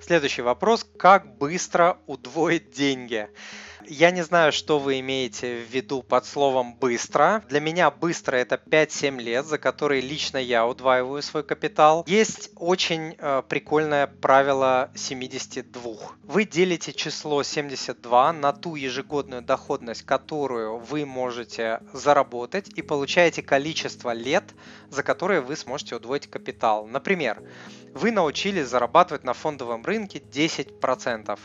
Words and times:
Следующий 0.00 0.42
вопрос. 0.42 0.86
Как 0.96 1.36
быстро 1.36 1.98
удвоить 2.06 2.70
деньги? 2.70 3.28
Я 3.88 4.10
не 4.10 4.22
знаю, 4.22 4.52
что 4.52 4.78
вы 4.78 5.00
имеете 5.00 5.62
в 5.62 5.70
виду 5.72 6.02
под 6.02 6.24
словом 6.26 6.74
«быстро». 6.74 7.42
Для 7.48 7.60
меня 7.60 7.90
быстро 7.90 8.36
это 8.36 8.54
5-7 8.54 9.20
лет, 9.20 9.46
за 9.46 9.58
которые 9.58 10.00
лично 10.00 10.38
я 10.38 10.66
удваиваю 10.66 11.22
свой 11.22 11.42
капитал. 11.42 12.04
Есть 12.06 12.50
очень 12.56 13.16
э, 13.18 13.42
прикольное 13.48 14.06
правило 14.06 14.90
72. 14.94 15.94
Вы 16.22 16.44
делите 16.44 16.92
число 16.92 17.42
72 17.42 18.32
на 18.32 18.52
ту 18.52 18.76
ежегодную 18.76 19.42
доходность, 19.42 20.02
которую 20.02 20.78
вы 20.78 21.04
можете 21.04 21.80
заработать 21.92 22.68
и 22.68 22.82
получаете 22.82 23.42
количество 23.42 24.12
лет, 24.12 24.44
за 24.90 25.02
которые 25.02 25.40
вы 25.40 25.56
сможете 25.56 25.96
удвоить 25.96 26.28
капитал. 26.28 26.86
Например, 26.86 27.42
вы 27.94 28.10
научились 28.10 28.68
зарабатывать 28.68 29.24
на 29.24 29.34
фондовом 29.34 29.84
рынке 29.84 30.18
10% 30.18 31.38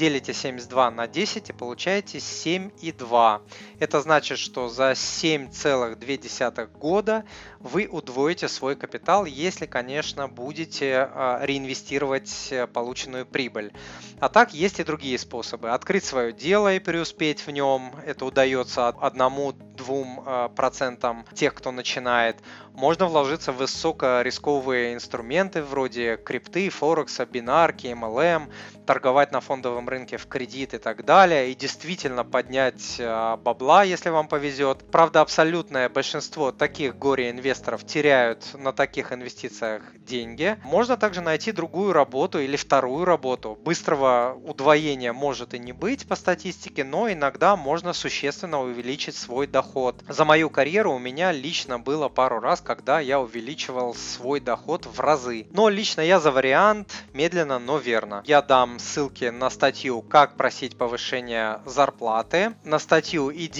делите 0.00 0.32
72 0.32 0.90
на 0.90 1.06
10 1.06 1.50
и 1.50 1.52
получаете 1.52 2.18
7,2. 2.18 3.40
Это 3.80 4.02
значит, 4.02 4.38
что 4.38 4.68
за 4.68 4.90
7,2 4.90 6.66
года 6.78 7.24
вы 7.60 7.88
удвоите 7.90 8.46
свой 8.46 8.76
капитал, 8.76 9.24
если, 9.24 9.64
конечно, 9.64 10.28
будете 10.28 11.08
а, 11.10 11.40
реинвестировать 11.42 12.48
э, 12.50 12.66
полученную 12.66 13.24
прибыль. 13.24 13.72
А 14.18 14.28
так 14.28 14.52
есть 14.52 14.80
и 14.80 14.84
другие 14.84 15.18
способы. 15.18 15.70
Открыть 15.70 16.04
свое 16.04 16.30
дело 16.32 16.74
и 16.74 16.78
преуспеть 16.78 17.46
в 17.46 17.50
нем. 17.50 17.94
Это 18.04 18.26
удается 18.26 18.88
одному-двум 18.88 20.22
а, 20.26 20.48
процентам 20.50 21.24
тех, 21.34 21.54
кто 21.54 21.72
начинает. 21.72 22.36
Можно 22.74 23.06
вложиться 23.06 23.50
в 23.50 23.56
высокорисковые 23.56 24.92
инструменты 24.92 25.62
вроде 25.62 26.18
крипты, 26.18 26.68
форекса, 26.68 27.24
бинарки, 27.24 27.86
MLM, 27.86 28.50
торговать 28.86 29.32
на 29.32 29.40
фондовом 29.40 29.88
рынке 29.88 30.18
в 30.18 30.26
кредит 30.26 30.74
и 30.74 30.78
так 30.78 31.04
далее. 31.06 31.50
И 31.50 31.54
действительно 31.54 32.24
поднять 32.24 32.96
а, 33.00 33.38
бабла 33.38 33.69
2, 33.70 33.84
если 33.84 34.08
вам 34.08 34.26
повезет. 34.26 34.82
Правда, 34.90 35.20
абсолютное 35.20 35.88
большинство 35.88 36.50
таких 36.50 36.96
горе-инвесторов 36.98 37.86
теряют 37.86 38.44
на 38.54 38.72
таких 38.72 39.12
инвестициях 39.12 39.82
деньги. 39.94 40.58
Можно 40.64 40.96
также 40.96 41.20
найти 41.20 41.52
другую 41.52 41.92
работу 41.92 42.40
или 42.40 42.56
вторую 42.56 43.04
работу. 43.04 43.56
Быстрого 43.64 44.36
удвоения 44.44 45.12
может 45.12 45.54
и 45.54 45.60
не 45.60 45.70
быть 45.70 46.08
по 46.08 46.16
статистике, 46.16 46.82
но 46.82 47.12
иногда 47.12 47.54
можно 47.54 47.92
существенно 47.92 48.60
увеличить 48.60 49.14
свой 49.14 49.46
доход. 49.46 50.02
За 50.08 50.24
мою 50.24 50.50
карьеру 50.50 50.92
у 50.92 50.98
меня 50.98 51.30
лично 51.30 51.78
было 51.78 52.08
пару 52.08 52.40
раз, 52.40 52.60
когда 52.60 52.98
я 52.98 53.20
увеличивал 53.20 53.94
свой 53.94 54.40
доход 54.40 54.86
в 54.86 54.98
разы. 54.98 55.46
Но 55.52 55.68
лично 55.68 56.00
я 56.00 56.18
за 56.18 56.32
вариант 56.32 56.92
медленно, 57.12 57.60
но 57.60 57.78
верно. 57.78 58.24
Я 58.26 58.42
дам 58.42 58.80
ссылки 58.80 59.26
на 59.26 59.48
статью 59.48 60.02
«Как 60.02 60.36
просить 60.36 60.76
повышения 60.76 61.60
зарплаты», 61.66 62.56
на 62.64 62.80
статью 62.80 63.30
«Иди 63.32 63.59